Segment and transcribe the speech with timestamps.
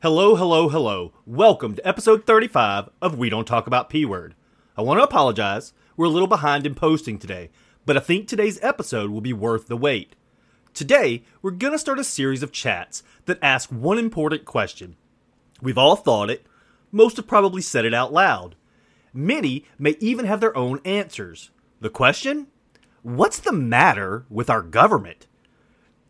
[0.00, 1.12] Hello, hello, hello.
[1.26, 4.36] Welcome to episode 35 of We Don't Talk About P Word.
[4.76, 5.72] I want to apologize.
[5.96, 7.50] We're a little behind in posting today,
[7.84, 10.14] but I think today's episode will be worth the wait.
[10.72, 14.94] Today, we're going to start a series of chats that ask one important question.
[15.60, 16.46] We've all thought it,
[16.92, 18.54] most have probably said it out loud.
[19.12, 21.50] Many may even have their own answers.
[21.80, 22.46] The question?
[23.02, 25.26] What's the matter with our government?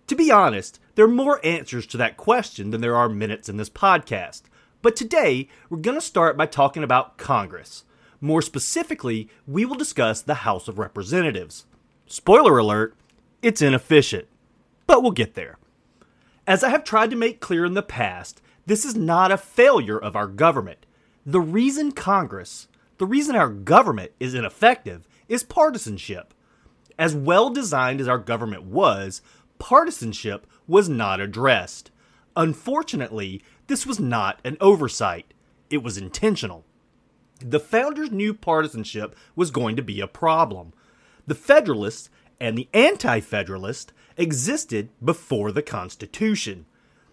[0.09, 3.59] To be honest, there are more answers to that question than there are minutes in
[3.59, 4.43] this podcast.
[4.81, 7.84] But today, we're going to start by talking about Congress.
[8.19, 11.67] More specifically, we will discuss the House of Representatives.
[12.07, 12.97] Spoiler alert,
[13.43, 14.27] it's inefficient.
[14.87, 15.59] But we'll get there.
[16.47, 19.98] As I have tried to make clear in the past, this is not a failure
[19.98, 20.87] of our government.
[21.27, 26.33] The reason Congress, the reason our government is ineffective, is partisanship.
[26.98, 29.23] As well designed as our government was,
[29.59, 31.91] partisanship was not addressed.
[32.37, 35.34] Unfortunately, this was not an oversight,
[35.70, 36.64] it was intentional.
[37.41, 40.73] The founders knew partisanship was going to be a problem.
[41.27, 46.67] The Federalists and the Anti Federalists existed before the Constitution.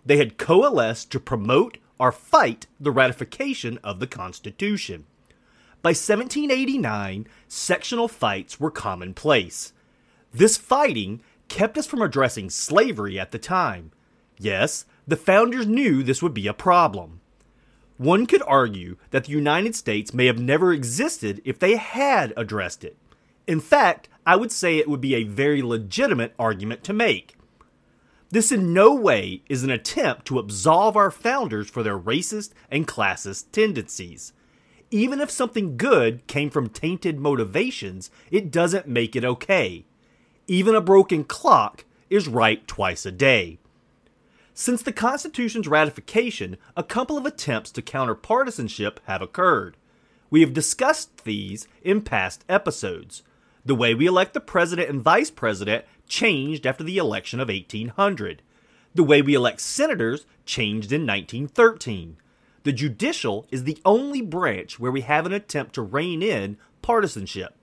[0.06, 5.06] They had coalesced to promote or fight the ratification of the Constitution.
[5.82, 9.74] By 1789, sectional fights were commonplace.
[10.34, 13.92] This fighting kept us from addressing slavery at the time.
[14.38, 17.22] Yes, the founders knew this would be a problem.
[17.98, 22.84] One could argue that the United States may have never existed if they had addressed
[22.84, 22.98] it.
[23.48, 27.38] In fact, I would say it would be a very legitimate argument to make.
[28.30, 32.88] This in no way is an attempt to absolve our founders for their racist and
[32.88, 34.34] classist tendencies.
[34.92, 39.86] Even if something good came from tainted motivations, it doesn't make it okay.
[40.48, 43.58] Even a broken clock is right twice a day.
[44.54, 49.76] Since the Constitution's ratification, a couple of attempts to counter partisanship have occurred.
[50.30, 53.24] We have discussed these in past episodes.
[53.66, 58.44] The way we elect the president and vice president changed after the election of 1800.
[58.94, 62.18] The way we elect senators changed in 1913.
[62.64, 67.56] The judicial is the only branch where we have an attempt to rein in partisanship.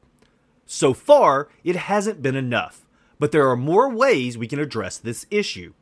[0.66, 2.86] So far, it hasn't been enough,
[3.18, 5.74] but there are more ways we can address this issue.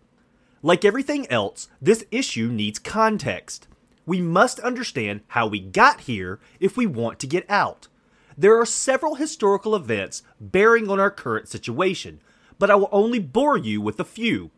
[0.62, 3.66] Like everything else, this issue needs context.
[4.04, 7.88] We must understand how we got here if we want to get out.
[8.36, 12.20] There are several historical events bearing on our current situation,
[12.58, 14.50] but I will only bore you with a few.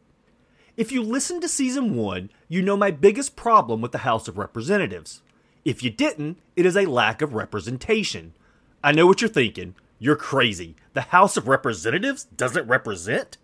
[0.77, 4.39] If you listened to season 1, you know my biggest problem with the House of
[4.39, 5.23] Representatives.
[5.65, 8.35] If you didn't, it is a lack of representation.
[8.83, 9.75] I know what you're thinking.
[10.03, 10.75] You're crazy.
[10.95, 13.39] The House of Representatives doesn't represent?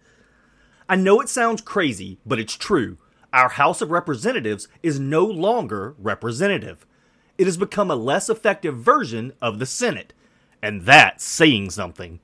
[0.88, 2.98] I know it sounds crazy, but it's true.
[3.32, 6.84] Our House of Representatives is no longer representative.
[7.38, 10.12] It has become a less effective version of the Senate,
[10.60, 12.18] and that's saying something.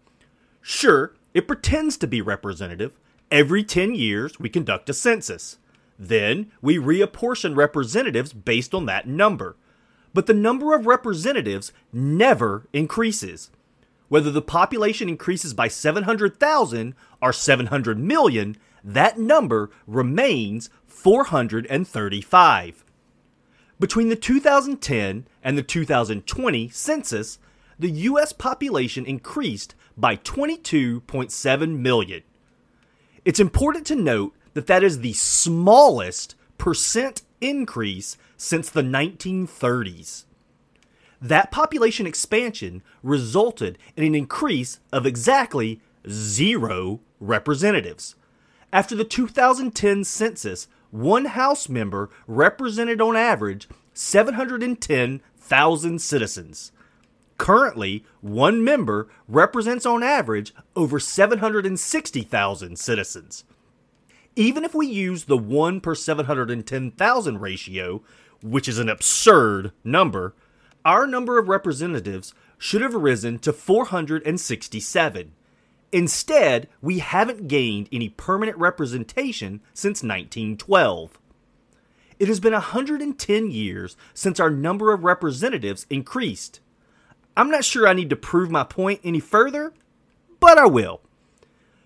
[0.61, 2.91] Sure, it pretends to be representative.
[3.31, 5.59] Every 10 years, we conduct a census.
[5.97, 9.55] Then, we reapportion representatives based on that number.
[10.13, 13.53] But the number of representatives never increases.
[14.09, 22.85] Whether the population increases by 700,000 or 700 million, that number remains 435.
[23.81, 27.39] Between the 2010 and the 2020 census,
[27.79, 28.33] the U.S.
[28.33, 32.23] population increased by 22.7 million.
[33.25, 40.25] It's important to note that that is the smallest percent increase since the 1930s.
[41.25, 48.15] That population expansion resulted in an increase of exactly zero representatives.
[48.71, 56.73] After the 2010 census, one House member represented on average 710,000 citizens.
[57.39, 63.45] Currently, one member represents on average over 760,000 citizens.
[64.37, 68.03] Even if we use the 1 per 710,000 ratio,
[68.43, 70.35] which is an absurd number,
[70.85, 75.33] our number of representatives should have risen to 467.
[75.93, 81.19] Instead, we haven't gained any permanent representation since 1912.
[82.19, 86.61] It has been 110 years since our number of representatives increased.
[87.37, 89.73] I'm not sure I need to prove my point any further,
[90.41, 91.01] but I will.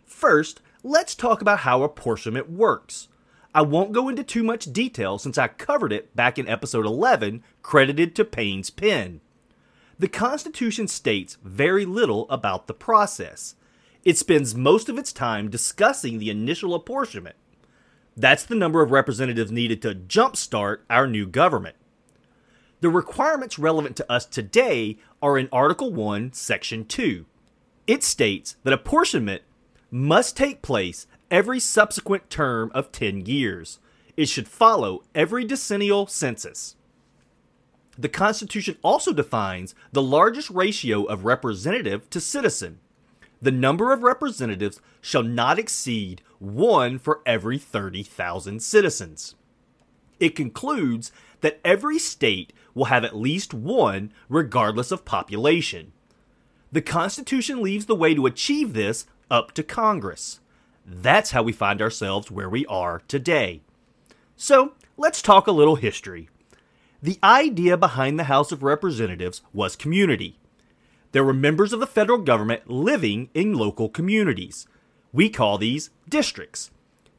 [0.04, 3.08] First, let's talk about how apportionment works.
[3.54, 7.42] I won't go into too much detail since I covered it back in episode 11,
[7.62, 9.20] credited to Payne's pen.
[9.98, 13.56] The Constitution states very little about the process.
[14.04, 17.36] It spends most of its time discussing the initial apportionment.
[18.16, 21.76] That's the number of representatives needed to jumpstart our new government.
[22.80, 27.26] The requirements relevant to us today are in Article 1, Section 2.
[27.88, 29.42] It states that apportionment
[29.90, 33.78] must take place every subsequent term of 10 years.
[34.16, 36.76] It should follow every decennial census.
[37.96, 42.78] The Constitution also defines the largest ratio of representative to citizen.
[43.40, 49.34] The number of representatives shall not exceed one for every 30,000 citizens.
[50.20, 55.92] It concludes that every state will have at least one, regardless of population.
[56.70, 60.40] The Constitution leaves the way to achieve this up to Congress.
[60.84, 63.60] That's how we find ourselves where we are today.
[64.36, 66.28] So, let's talk a little history.
[67.02, 70.38] The idea behind the House of Representatives was community.
[71.12, 74.66] There were members of the federal government living in local communities.
[75.12, 76.70] We call these districts.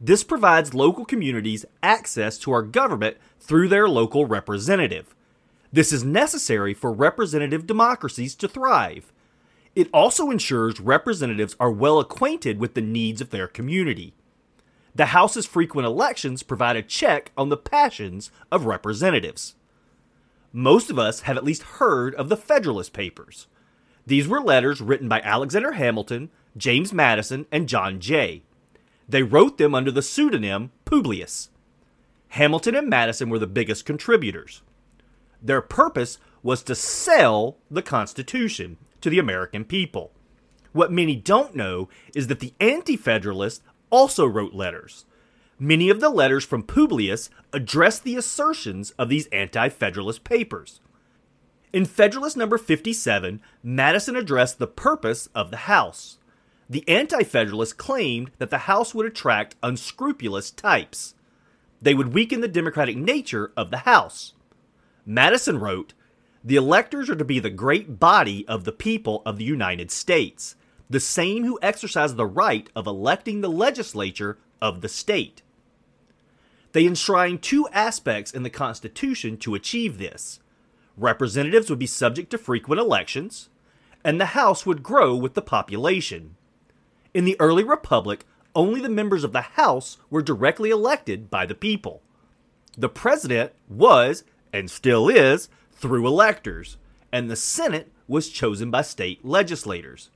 [0.01, 5.15] This provides local communities access to our government through their local representative.
[5.71, 9.11] This is necessary for representative democracies to thrive.
[9.75, 14.13] It also ensures representatives are well acquainted with the needs of their community.
[14.95, 19.56] The House's frequent elections provide a check on the passions of representatives.
[20.51, 23.48] Most of us have at least heard of the Federalist Papers.
[24.06, 28.42] These were letters written by Alexander Hamilton, James Madison, and John Jay.
[29.07, 31.50] They wrote them under the pseudonym Publius.
[32.30, 34.63] Hamilton and Madison were the biggest contributors.
[35.42, 40.12] Their purpose was to sell the Constitution to the American people.
[40.72, 45.06] What many don't know is that the Anti Federalists also wrote letters.
[45.57, 50.80] Many of the letters from Publius address the assertions of these Anti Federalist papers.
[51.74, 56.18] In Federalist number 57, Madison addressed the purpose of the House.
[56.69, 61.16] The Anti Federalists claimed that the House would attract unscrupulous types.
[61.81, 64.34] They would weaken the democratic nature of the House.
[65.06, 65.94] Madison wrote,
[66.44, 70.56] The electors are to be the great body of the people of the United States,
[70.89, 75.41] the same who exercise the right of electing the legislature of the state.
[76.71, 80.39] They enshrine two aspects in the Constitution to achieve this.
[80.95, 83.50] Representatives would be subject to frequent elections,
[84.03, 86.35] and the House would grow with the population.
[87.13, 88.25] In the early Republic,
[88.56, 92.01] only the members of the House were directly elected by the people.
[92.77, 95.50] The President was, and still is,
[95.80, 96.78] through electors,
[97.12, 100.10] and the Senate was chosen by state legislators.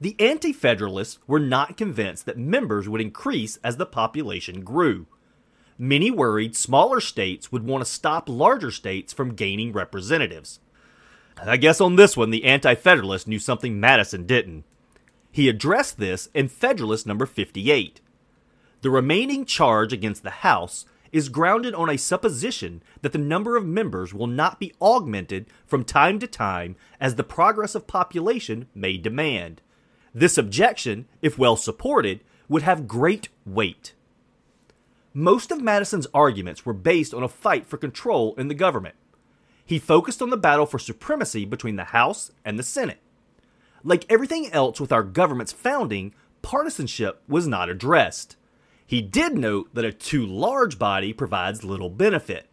[0.00, 5.06] The Anti Federalists were not convinced that members would increase as the population grew.
[5.76, 10.60] Many worried smaller states would want to stop larger states from gaining representatives.
[11.40, 14.64] I guess on this one, the Anti Federalists knew something Madison didn't.
[15.32, 18.00] He addressed this in Federalist number 58.
[18.82, 23.64] The remaining charge against the House is grounded on a supposition that the number of
[23.64, 28.96] members will not be augmented from time to time as the progress of population may
[28.96, 29.60] demand.
[30.14, 33.94] This objection, if well supported, would have great weight.
[35.14, 38.94] Most of Madison's arguments were based on a fight for control in the government.
[39.64, 43.00] He focused on the battle for supremacy between the House and the Senate.
[43.84, 48.36] Like everything else with our government's founding, partisanship was not addressed.
[48.88, 52.48] He did note that a too large body provides little benefit.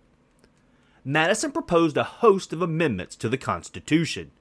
[1.06, 4.32] Madison proposed a host of amendments to the Constitution.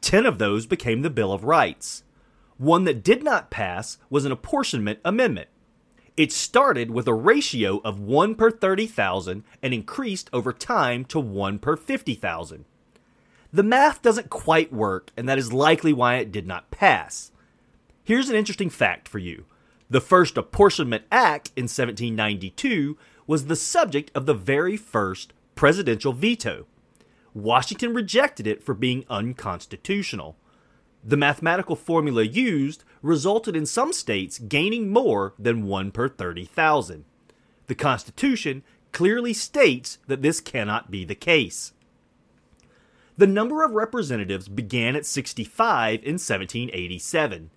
[0.00, 2.04] Ten of those became the Bill of Rights.
[2.56, 5.48] One that did not pass was an apportionment amendment.
[6.16, 11.58] It started with a ratio of 1 per 30,000 and increased over time to 1
[11.58, 12.64] per 50,000.
[13.52, 17.32] The math doesn't quite work, and that is likely why it did not pass.
[18.04, 19.46] Here's an interesting fact for you
[19.88, 26.66] the first Apportionment Act in 1792 was the subject of the very first presidential veto.
[27.32, 30.36] Washington rejected it for being unconstitutional.
[31.02, 37.04] The mathematical formula used resulted in some states gaining more than 1 per 30,000.
[37.66, 38.62] The Constitution
[38.92, 41.72] clearly states that this cannot be the case.
[43.16, 47.50] The number of representatives began at 65 in 1787.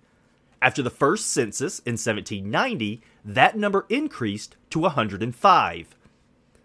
[0.60, 5.96] After the first census in 1790, that number increased to 105.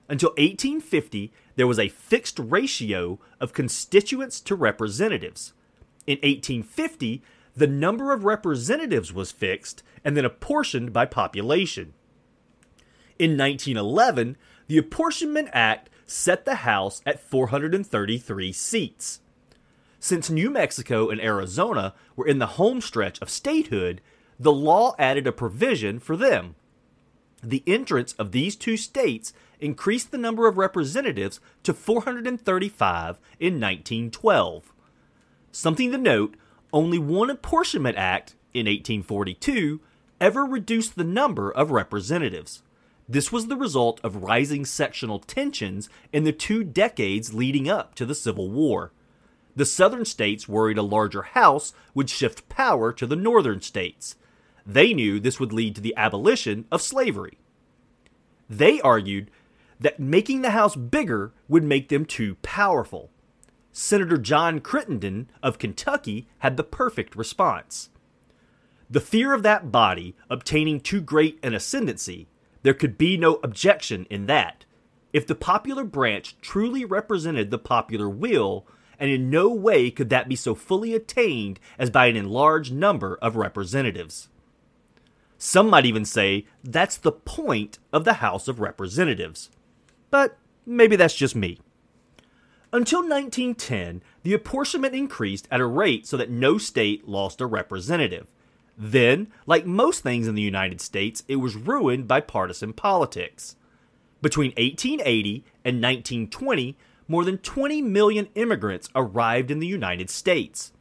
[0.10, 5.54] Until 1850, there was a fixed ratio of constituents to representatives.
[6.08, 7.22] In 1850,
[7.56, 11.94] the number of representatives was fixed and then apportioned by population.
[13.20, 19.20] In 1911, the Apportionment Act set the House at 433 seats.
[20.04, 24.02] Since New Mexico and Arizona were in the home stretch of statehood,
[24.38, 26.56] the law added a provision for them.
[27.42, 29.32] The entrance of these two states
[29.62, 34.74] increased the number of representatives to 435 in 1912.
[35.54, 36.36] Something to note
[36.74, 39.80] only one Apportionment Act in 1842
[40.20, 42.62] ever reduced the number of representatives.
[43.08, 48.06] This was the result of rising sectional tensions in the two decades leading up to
[48.06, 48.92] the Civil War.
[49.56, 54.16] The southern states worried a larger House would shift power to the northern states.
[54.66, 57.38] They knew this would lead to the abolition of slavery.
[58.50, 59.30] They argued
[59.80, 63.12] that making the House bigger would make them too powerful.
[63.72, 67.90] Senator John Crittenden of Kentucky had the perfect response.
[68.90, 72.28] The fear of that body obtaining too great an ascendancy,
[72.62, 74.66] there could be no objection in that.
[75.12, 78.68] If the popular branch truly represented the popular will,
[79.04, 83.20] and in no way could that be so fully attained as by an enlarged number
[83.22, 84.30] of representatives.
[85.38, 89.50] Some might even say that's the point of the House of Representatives.
[90.10, 91.60] But maybe that's just me.
[92.72, 98.26] Until 1910, the apportionment increased at a rate so that no state lost a representative.
[98.78, 103.58] Then, like most things in the United States, it was ruined by partisan politics.
[104.22, 106.78] Between 1880 and 1920,
[107.14, 110.72] more than 20 million immigrants arrived in the United States.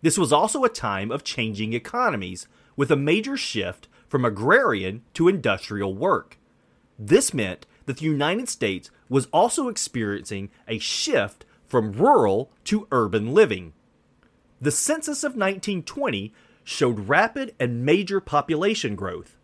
[0.00, 2.46] This was also a time of changing economies,
[2.76, 6.38] with a major shift from agrarian to industrial work.
[7.00, 13.34] This meant that the United States was also experiencing a shift from rural to urban
[13.34, 13.72] living.
[14.60, 19.36] The census of 1920 showed rapid and major population growth.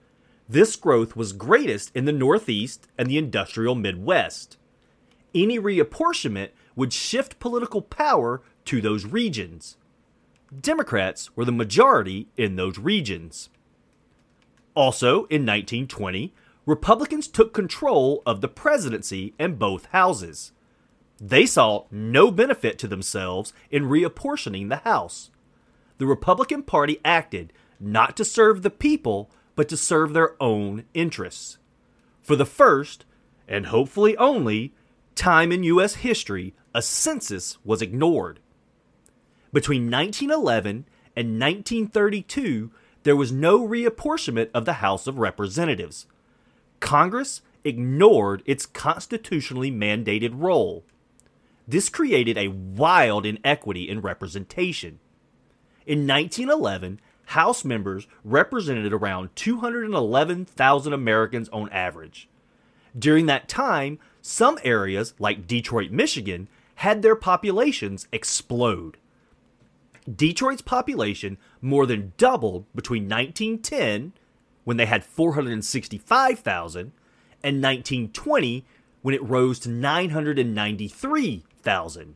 [0.49, 4.57] This growth was greatest in the Northeast and the industrial Midwest
[5.35, 9.77] any reapportionment would shift political power to those regions.
[10.61, 13.51] Democrats were the majority in those regions.
[14.75, 16.33] Also, in 1920,
[16.65, 20.53] Republicans took control of the presidency and both houses.
[21.21, 25.31] They saw no benefit to themselves in reapportioning the House.
[25.99, 31.59] The Republican Party acted not to serve the people, but to serve their own interests.
[32.23, 33.05] For the first,
[33.49, 34.75] and hopefully only,
[35.19, 35.97] time in U.S.
[35.97, 38.39] history, a census was ignored.
[39.53, 42.71] Between 1911 and 1932,
[43.03, 46.07] there was no reapportionment of the House of Representatives.
[46.79, 50.85] Congress ignored its constitutionally mandated role.
[51.67, 55.01] This created a wild inequity in representation.
[55.85, 62.29] In 1911, House members represented around 211,000 Americans on average.
[62.99, 63.99] During that time,
[64.29, 68.97] some areas, like Detroit, Michigan, had their populations explode.
[70.15, 74.13] Detroit's population more than doubled between 1910,
[74.65, 76.93] when they had 465,000,
[77.43, 78.65] and 1920,
[79.01, 82.15] when it rose to 993,000.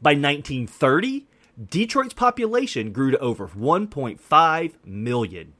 [0.00, 1.26] By 1930,
[1.68, 5.54] Detroit's population grew to over 1.5 million.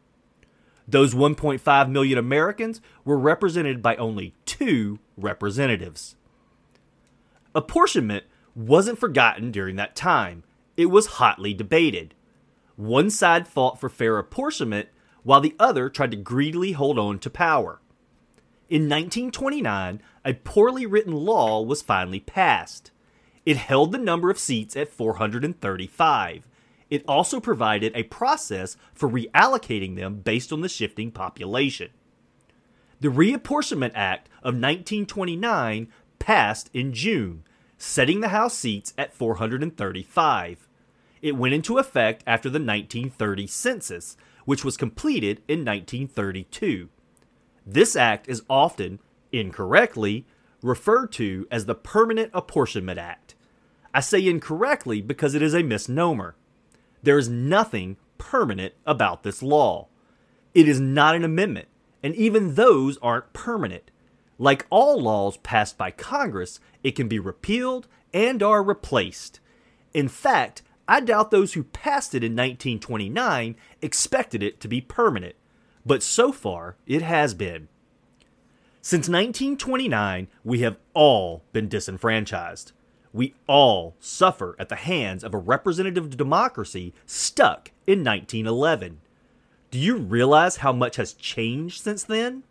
[0.88, 6.16] Those 1.5 million Americans were represented by only two representatives.
[7.54, 8.24] Apportionment
[8.54, 10.44] wasn't forgotten during that time,
[10.76, 12.14] it was hotly debated.
[12.76, 14.88] One side fought for fair apportionment,
[15.22, 17.80] while the other tried to greedily hold on to power.
[18.68, 22.90] In 1929, a poorly written law was finally passed.
[23.44, 26.42] It held the number of seats at 435,
[26.90, 31.90] it also provided a process for reallocating them based on the shifting population.
[33.00, 35.88] The Reapportionment Act of 1929
[36.18, 37.44] passed in June,
[37.76, 40.68] setting the House seats at 435.
[41.20, 46.88] It went into effect after the 1930 census, which was completed in 1932.
[47.66, 49.00] This act is often,
[49.32, 50.24] incorrectly,
[50.62, 53.34] referred to as the Permanent Apportionment Act.
[53.92, 56.36] I say incorrectly because it is a misnomer.
[57.06, 59.86] There is nothing permanent about this law.
[60.54, 61.68] It is not an amendment,
[62.02, 63.92] and even those aren't permanent.
[64.40, 69.38] Like all laws passed by Congress, it can be repealed and are replaced.
[69.94, 75.36] In fact, I doubt those who passed it in 1929 expected it to be permanent,
[75.86, 77.68] but so far it has been.
[78.82, 82.72] Since 1929, we have all been disenfranchised
[83.16, 89.00] we all suffer at the hands of a representative democracy stuck in 1911.
[89.70, 92.42] Do you realize how much has changed since then?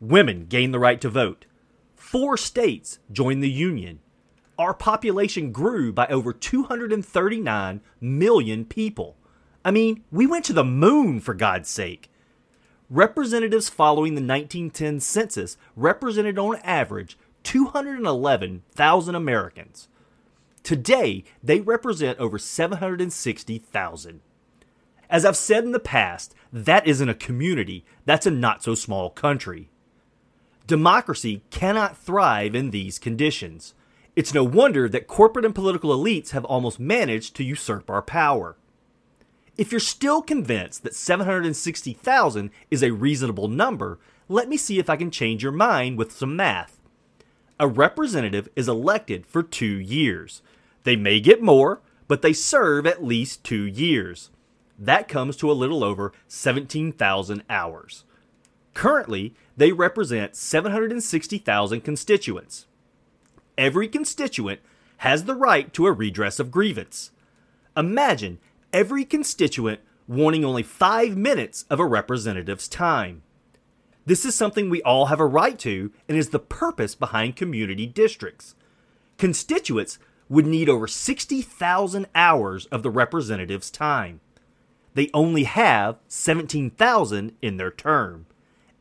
[0.00, 1.46] Women gained the right to vote.
[1.96, 4.00] Four states joined the Union.
[4.58, 9.16] Our population grew by over 239 million people.
[9.64, 12.10] I mean, we went to the moon for God's sake.
[12.90, 19.88] representatives following the 1910 census represented on average 211,000 Americans.
[20.62, 24.20] Today, they represent over 760,000.
[25.08, 29.10] As I've said in the past, that isn't a community, that's a not so small
[29.10, 29.70] country.
[30.66, 33.74] Democracy cannot thrive in these conditions.
[34.14, 38.56] It's no wonder that corporate and political elites have almost managed to usurp our power.
[39.56, 44.96] If you're still convinced that 760,000 is a reasonable number, let me see if I
[44.96, 46.79] can change your mind with some math.
[47.60, 50.40] A representative is elected for two years.
[50.84, 54.30] They may get more, but they serve at least two years.
[54.78, 58.04] That comes to a little over 17,000 hours.
[58.72, 62.64] Currently, they represent 760,000 constituents.
[63.58, 64.60] Every constituent
[64.98, 67.10] has the right to a redress of grievance.
[67.76, 68.38] Imagine
[68.72, 73.20] every constituent wanting only five minutes of a representative's time.
[74.06, 77.86] This is something we all have a right to and is the purpose behind community
[77.86, 78.54] districts.
[79.18, 84.20] Constituents would need over 60,000 hours of the representative's time.
[84.94, 88.26] They only have 17,000 in their term,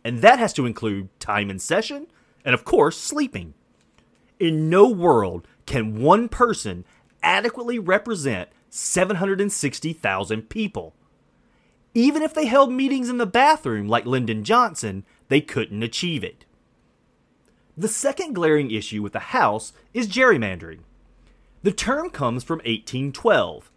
[0.03, 2.07] and that has to include time in session
[2.45, 3.53] and, of course, sleeping.
[4.39, 6.85] In no world can one person
[7.21, 10.95] adequately represent 760,000 people.
[12.00, 16.46] Even if they held meetings in the bathroom like Lyndon Johnson, they couldn't achieve it.
[17.75, 20.79] The second glaring issue with the House is gerrymandering.
[21.62, 23.70] The term comes from 1812.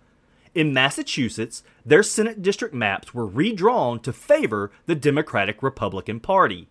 [0.55, 6.69] In Massachusetts, their Senate district maps were redrawn to favor the Democratic Republican Party.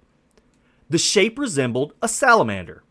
[0.90, 2.82] The shape resembled a salamander.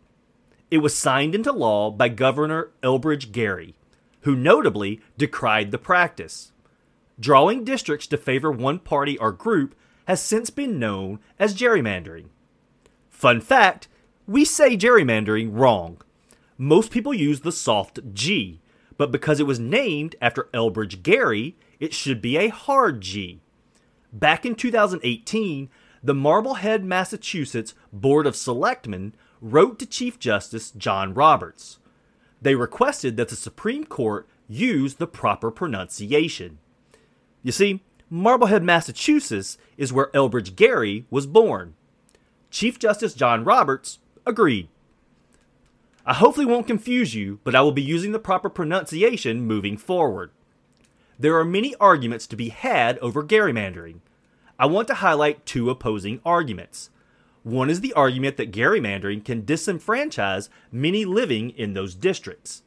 [0.70, 3.74] It was signed into law by Governor Elbridge Gerry
[4.22, 6.49] who notably decried the practice.
[7.20, 9.74] Drawing districts to favor one party or group
[10.06, 12.26] has since been known as gerrymandering.
[13.08, 13.86] Fun fact
[14.26, 16.00] we say gerrymandering wrong.
[16.56, 18.60] Most people use the soft G,
[18.96, 23.40] but because it was named after Elbridge Gerry, it should be a hard G.
[24.12, 25.68] Back in 2018,
[26.02, 31.78] the Marblehead, Massachusetts Board of Selectmen wrote to Chief Justice John Roberts
[32.42, 36.58] they requested that the Supreme Court use the proper pronunciation.
[37.42, 41.74] You see, Marblehead, Massachusetts is where Elbridge Gerry was born.
[42.50, 44.68] Chief Justice John Roberts agreed.
[46.04, 50.30] I hopefully won't confuse you, but I will be using the proper pronunciation moving forward.
[51.18, 54.00] There are many arguments to be had over gerrymandering.
[54.58, 56.90] I want to highlight two opposing arguments.
[57.42, 62.62] One is the argument that gerrymandering can disenfranchise many living in those districts.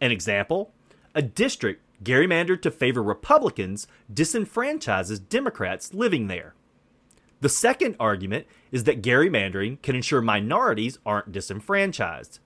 [0.00, 0.72] An example
[1.14, 6.54] a district gerrymandered to favor Republicans disenfranchises Democrats living there.
[7.40, 12.40] The second argument is that gerrymandering can ensure minorities aren't disenfranchised.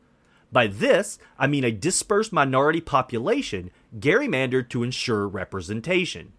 [0.50, 6.32] By this, I mean a dispersed minority population gerrymandered to ensure representation.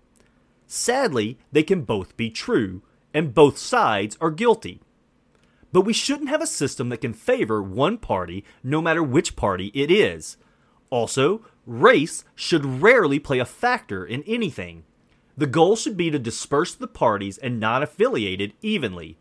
[0.68, 4.82] Sadly, they can both be true, and both sides are guilty.
[5.72, 9.72] But we shouldn't have a system that can favor one party no matter which party
[9.74, 10.38] it is.
[10.92, 14.84] Also, race should rarely play a factor in anything.
[15.36, 19.18] The goal should be to disperse the parties and non affiliated evenly.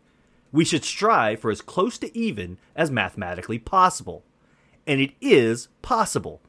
[0.51, 4.23] We should strive for as close to even as mathematically possible.
[4.85, 6.41] And it is possible.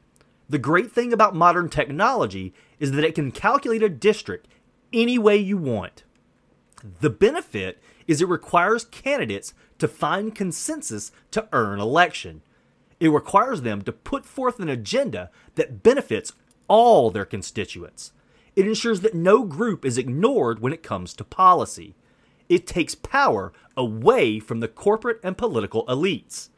[0.47, 4.47] The great thing about modern technology is that it can calculate a district
[4.93, 6.03] any way you want.
[6.99, 12.43] The benefit is it requires candidates to find consensus to earn election.
[12.99, 16.33] It requires them to put forth an agenda that benefits
[16.67, 18.11] all their constituents.
[18.55, 21.95] It ensures that no group is ignored when it comes to policy.
[22.47, 26.49] It takes power away from the corporate and political elites.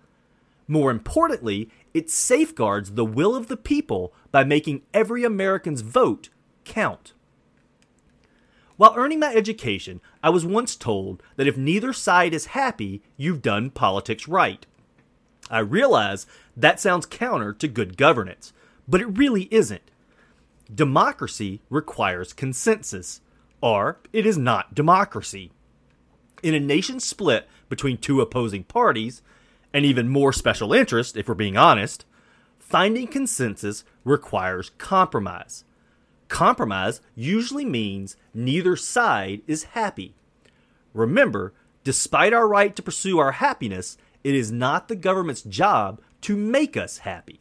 [0.68, 6.30] More importantly, it safeguards the will of the people by making every American's vote
[6.66, 7.14] count.
[8.76, 13.42] While earning my education, I was once told that if neither side is happy, you've
[13.42, 14.68] done politics right.
[15.50, 18.54] I realize that sounds counter to good governance,
[18.88, 19.92] but it really isn't.
[20.74, 23.22] Democracy requires consensus,
[23.62, 25.52] or it is not democracy.
[26.44, 29.22] In a nation split between two opposing parties,
[29.74, 32.06] and even more special interest, if we're being honest,
[32.60, 35.64] finding consensus requires compromise.
[36.28, 40.16] Compromise usually means neither side is happy.
[40.94, 46.36] Remember, despite our right to pursue our happiness, it is not the government's job to
[46.36, 47.40] make us happy.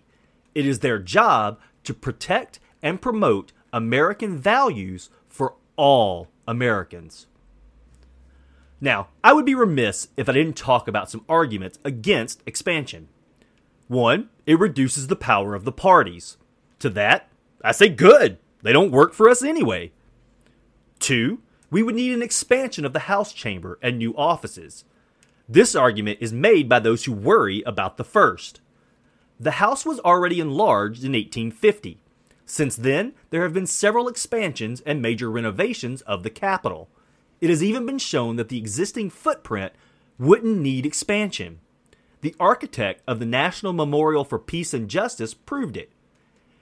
[0.54, 7.26] It is their job to protect and promote American values for all Americans.
[8.80, 13.08] Now, I would be remiss if I didn't talk about some arguments against expansion.
[13.88, 16.36] One, it reduces the power of the parties.
[16.78, 17.28] To that,
[17.64, 18.38] I say good.
[18.62, 19.90] They don't work for us anyway.
[21.00, 24.84] Two, we would need an expansion of the House chamber and new offices.
[25.48, 28.60] This argument is made by those who worry about the first.
[29.38, 32.00] The House was already enlarged in 1850.
[32.44, 36.88] Since then, there have been several expansions and major renovations of the Capitol.
[37.40, 39.72] It has even been shown that the existing footprint
[40.18, 41.60] wouldn't need expansion.
[42.22, 45.90] The architect of the National Memorial for Peace and Justice proved it.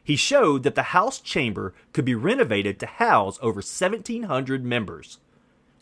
[0.02, 5.18] He showed that the House chamber could be renovated to house over 1,700 members.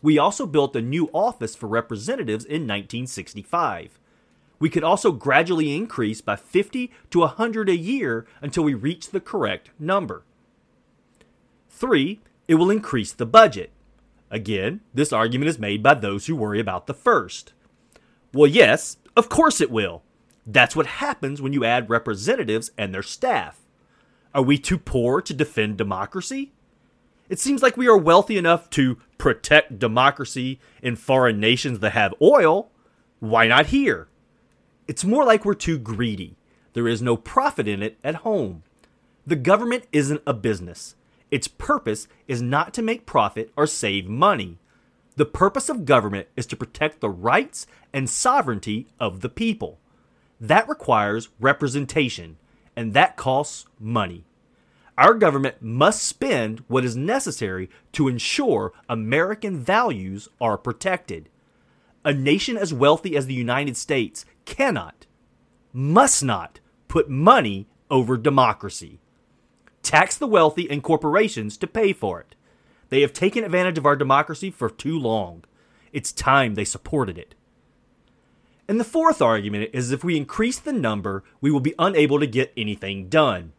[0.03, 3.99] We also built a new office for representatives in 1965.
[4.59, 9.21] We could also gradually increase by 50 to 100 a year until we reach the
[9.21, 10.25] correct number.
[11.71, 12.21] 3.
[12.49, 13.71] It will increase the budget.
[14.31, 17.53] Again, this argument is made by those who worry about the first.
[18.33, 20.03] Well, yes, of course it will.
[20.47, 23.61] That's what happens when you add representatives and their staff.
[24.35, 26.53] Are we too poor to defend democracy?
[27.33, 32.13] It seems like we are wealthy enough to protect democracy in foreign nations that have
[32.21, 32.71] oil.
[33.21, 34.09] Why not here?
[34.87, 36.37] It's more like we're too greedy.
[36.75, 38.65] There is no profit in it at home.
[39.27, 40.95] The government isn't a business.
[41.31, 44.59] Its purpose is not to make profit or save money.
[45.17, 49.79] The purpose of government is to protect the rights and sovereignty of the people.
[50.39, 52.37] That requires representation,
[52.77, 54.27] and that costs money.
[54.99, 61.29] Our government must spend what is necessary to ensure American values are protected.
[62.05, 65.07] A nation as wealthy as the United States cannot,
[65.73, 69.01] must not put money over democracy.
[69.83, 72.35] Tax the wealthy and corporations to pay for it.
[72.91, 75.45] They have taken advantage of our democracy for too long.
[75.93, 77.35] It's time they supported it.
[78.69, 82.27] And the fourth argument is if we increase the number, we will be unable to
[82.27, 83.53] get anything done.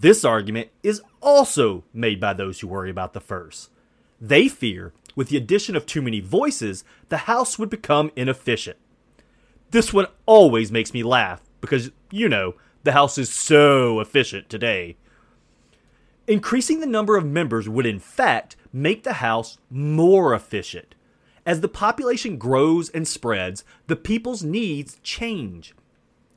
[0.00, 3.70] This argument is also made by those who worry about the first.
[4.18, 8.78] They fear, with the addition of too many voices, the House would become inefficient.
[9.72, 14.96] This one always makes me laugh because, you know, the House is so efficient today.
[16.26, 20.94] Increasing the number of members would, in fact, make the House more efficient.
[21.44, 25.74] As the population grows and spreads, the people's needs change.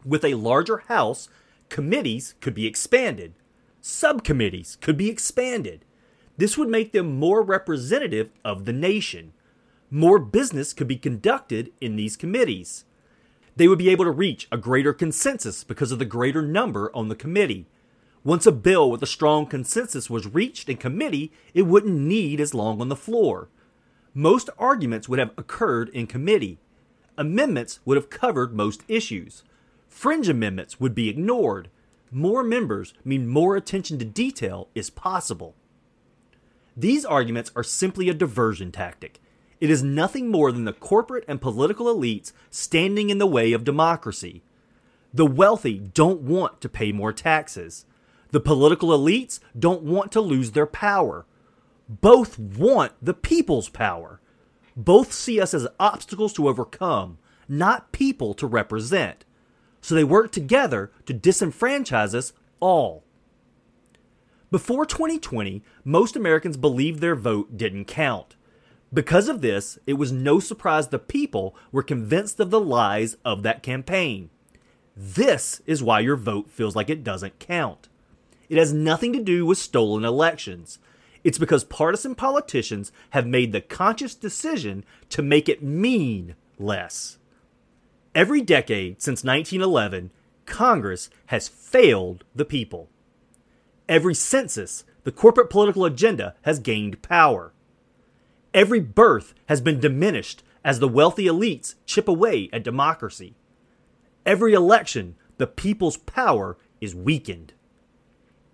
[0.03, 1.29] With a larger House,
[1.69, 3.33] committees could be expanded,
[3.85, 5.85] subcommittees could be expanded.
[6.37, 9.33] This would make them more representative of the nation.
[9.91, 12.85] More business could be conducted in these committees
[13.55, 17.09] they would be able to reach a greater consensus because of the greater number on
[17.09, 17.67] the committee.
[18.23, 22.53] Once a bill with a strong consensus was reached in committee, it wouldn't need as
[22.53, 23.49] long on the floor.
[24.13, 26.57] Most arguments would have occurred in committee.
[27.17, 29.43] Amendments would have covered most issues.
[29.87, 31.69] Fringe amendments would be ignored.
[32.13, 35.55] More members mean more attention to detail is possible.
[36.77, 39.19] These arguments are simply a diversion tactic.
[39.59, 43.63] It is nothing more than the corporate and political elites standing in the way of
[43.63, 44.43] democracy.
[45.11, 47.85] The wealthy don't want to pay more taxes.
[48.29, 51.25] The political elites don't want to lose their power.
[51.89, 54.21] Both want the people's power.
[54.75, 59.25] Both see us as obstacles to overcome, not people to represent.
[59.83, 63.03] So they worked together to disenfranchise us all.
[64.49, 68.37] Before 2020, most Americans believed their vote didn't count.
[68.93, 73.43] Because of this, it was no surprise the people were convinced of the lies of
[73.43, 74.29] that campaign.
[74.95, 77.89] This is why your vote feels like it doesn't count.
[78.47, 80.79] It has nothing to do with stolen elections.
[81.25, 87.17] It's because partisan politicians have made the conscious decision to make it mean less.
[88.15, 90.11] Every decade since 1911,
[90.45, 92.89] Congress has failed the people.
[93.89, 97.53] Every census, the corporate political agenda has gained power.
[98.53, 103.35] Every birth has been diminished as the wealthy elites chip away at democracy.
[104.25, 107.53] Every election, the people's power is weakened.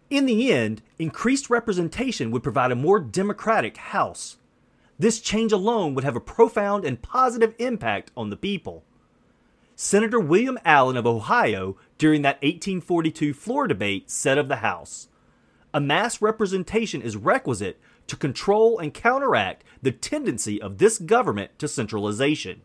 [0.10, 4.38] In the end, increased representation would provide a more democratic House.
[4.98, 8.86] This change alone would have a profound and positive impact on the people.
[9.82, 15.08] Senator William Allen of Ohio, during that 1842 floor debate, said of the House
[15.74, 21.70] A mass representation is requisite to control and counteract the tendency of this government to
[21.70, 22.62] centralization.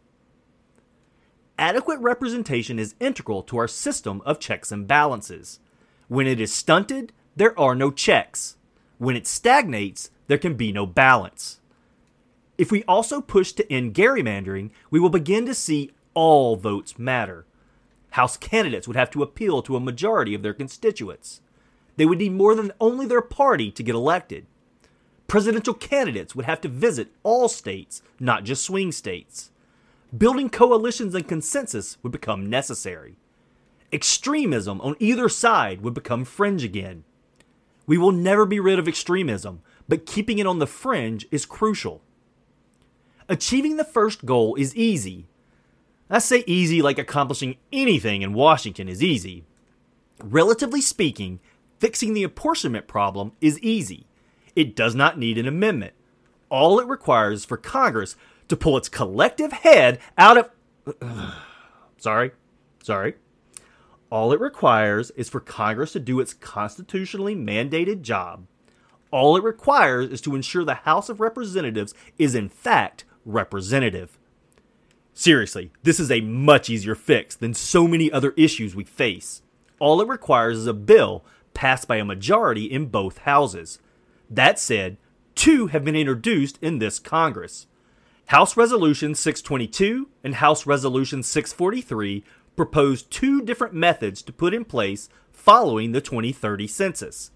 [1.56, 5.60] Adequate representation is integral to our system of checks and balances.
[6.08, 8.56] When it is stunted, there are no checks.
[8.98, 11.60] When it stagnates, there can be no balance.
[12.58, 17.46] If we also push to end gerrymandering, we will begin to see all votes matter.
[18.10, 21.40] House candidates would have to appeal to a majority of their constituents.
[21.96, 24.46] They would need more than only their party to get elected.
[25.26, 29.50] Presidential candidates would have to visit all states, not just swing states.
[30.16, 33.16] Building coalitions and consensus would become necessary.
[33.92, 37.04] Extremism on either side would become fringe again.
[37.86, 42.00] We will never be rid of extremism, but keeping it on the fringe is crucial.
[43.28, 45.26] Achieving the first goal is easy.
[46.10, 49.44] I say easy like accomplishing anything in Washington is easy.
[50.22, 51.40] Relatively speaking,
[51.78, 54.06] fixing the apportionment problem is easy.
[54.54, 55.94] It does not need an amendment.
[56.50, 58.16] All it requires is for Congress
[58.48, 60.50] to pull its collective head out of.
[61.98, 62.32] sorry,
[62.82, 63.14] sorry.
[64.10, 68.46] All it requires is for Congress to do its constitutionally mandated job.
[69.10, 74.18] All it requires is to ensure the House of Representatives is in fact representative.
[75.14, 79.42] Seriously, this is a much easier fix than so many other issues we face.
[79.78, 81.24] All it requires is a bill
[81.54, 83.78] passed by a majority in both houses.
[84.28, 84.96] That said,
[85.36, 87.68] two have been introduced in this Congress.
[88.26, 92.24] House Resolution 622 and House Resolution 643
[92.56, 97.30] propose two different methods to put in place following the 2030 census.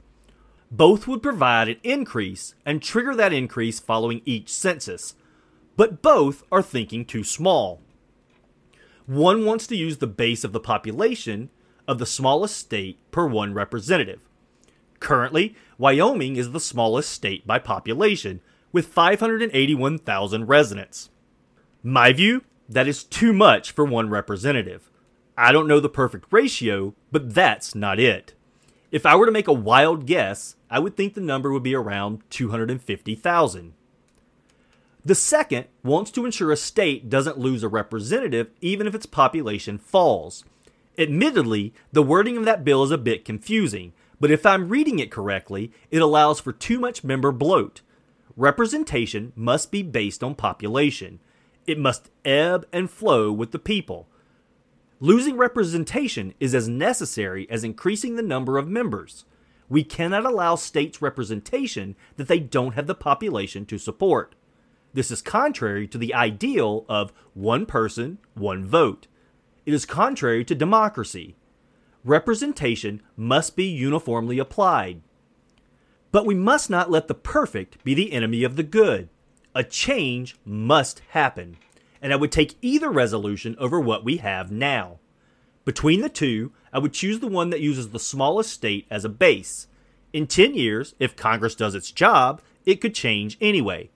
[0.71, 5.15] Both would provide an increase and trigger that increase following each census,
[5.79, 7.81] but both are thinking too small.
[9.07, 11.51] One wants to use the base of the population
[11.87, 14.21] of the smallest state per one representative.
[14.99, 18.41] Currently, Wyoming is the smallest state by population,
[18.73, 21.11] with 581,000 residents.
[21.85, 24.91] My view, that is too much for one representative.
[25.37, 28.35] I don't know the perfect ratio, but that's not it.
[28.91, 31.77] If I were to make a wild guess, I would think the number would be
[31.77, 33.75] around 250,000.
[35.05, 39.79] The second wants to ensure a state doesn't lose a representative even if its population
[39.79, 40.45] falls.
[40.99, 45.13] Admittedly, the wording of that bill is a bit confusing, but if I'm reading it
[45.13, 47.83] correctly, it allows for too much member bloat.
[48.37, 51.21] Representation must be based on population.
[51.67, 54.09] It must ebb and flow with the people.
[55.01, 59.25] Losing representation is as necessary as increasing the number of members.
[59.69, 64.35] We cannot allow states representation that they don't have the population to support.
[64.95, 69.07] This is contrary to the ideal of one person, one vote.
[69.67, 71.37] It is contrary to democracy.
[72.05, 75.03] Representation must be uniformly applied.
[76.11, 79.11] But we must not let the perfect be the enemy of the good.
[79.55, 81.59] A change must happen,
[82.01, 85.01] and I would take either resolution over what we have now.
[85.65, 89.11] Between the two, I would choose the one that uses the smallest state as a
[89.11, 89.67] base.
[90.15, 93.91] In 10 years, if Congress does its job, it could change anyway.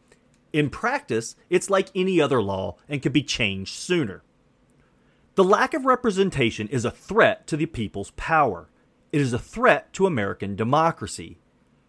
[0.52, 4.22] In practice, it's like any other law and could be changed sooner.
[5.34, 8.68] The lack of representation is a threat to the people's power.
[9.12, 11.38] It is a threat to American democracy.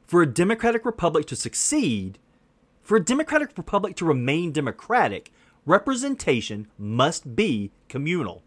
[0.08, 2.20] For a democratic republic to succeed,
[2.82, 5.34] for a democratic republic to remain democratic,
[5.66, 8.44] representation must be communal.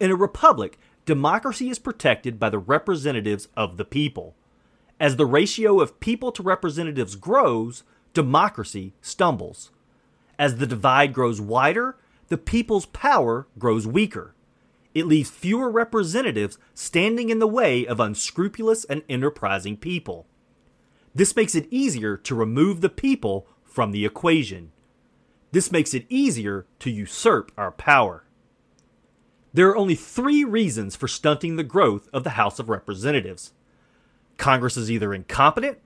[0.00, 4.34] In a republic, democracy is protected by the representatives of the people.
[4.98, 9.70] As the ratio of people to representatives grows, democracy stumbles.
[10.38, 11.96] As the divide grows wider,
[12.28, 14.34] the people's power grows weaker.
[14.94, 20.26] It leaves fewer representatives standing in the way of unscrupulous and enterprising people.
[21.14, 24.72] This makes it easier to remove the people from the equation.
[25.52, 28.24] This makes it easier to usurp our power.
[29.52, 33.52] There are only three reasons for stunting the growth of the House of Representatives
[34.36, 35.78] Congress is either incompetent,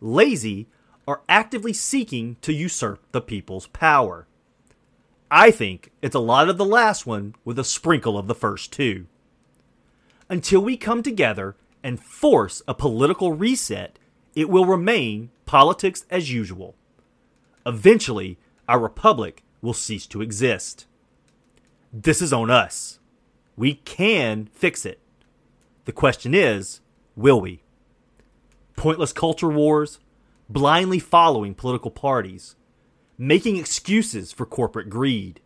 [0.00, 0.68] lazy,
[1.06, 4.26] or actively seeking to usurp the people's power.
[5.30, 8.72] I think it's a lot of the last one with a sprinkle of the first
[8.72, 9.06] two.
[10.28, 13.98] Until we come together and force a political reset,
[14.34, 16.74] it will remain politics as usual.
[17.66, 20.86] Eventually, our republic will cease to exist.
[21.92, 22.98] This is on us.
[23.56, 25.00] We can fix it.
[25.84, 26.80] The question is,
[27.16, 27.62] will we?
[28.76, 29.98] Pointless culture wars,
[30.50, 32.56] blindly following political parties,
[33.16, 35.40] making excuses for corporate greed.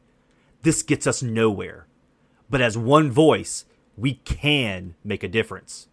[0.63, 1.87] This gets us nowhere.
[2.49, 5.89] But as one voice, we can make a difference.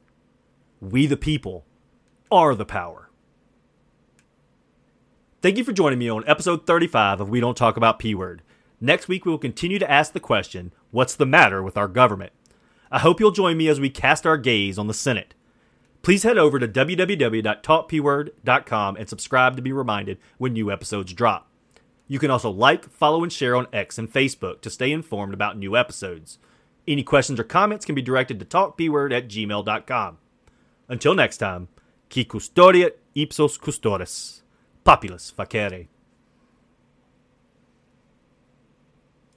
[0.80, 1.66] We, the people,
[2.32, 3.10] are the power.
[5.42, 8.44] Thank you for joining me on episode 35 of We Don't Talk About P Word.
[8.80, 12.32] Next week, we will continue to ask the question what's the matter with our government?
[12.90, 15.34] I hope you'll join me as we cast our gaze on the Senate.
[16.02, 21.48] Please head over to www.talkpword.com and subscribe to be reminded when new episodes drop.
[22.08, 25.58] You can also like, follow, and share on X and Facebook to stay informed about
[25.58, 26.40] new episodes.
[26.88, 30.18] Any questions or comments can be directed to talkpword at gmail.com.
[30.90, 31.70] Until next time,
[32.10, 34.42] qui custodiet ipsos custodes.
[34.84, 35.88] Populus facere.